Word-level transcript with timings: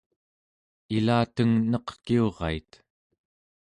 ilateng 0.95 1.53
neqkiurait 1.71 2.71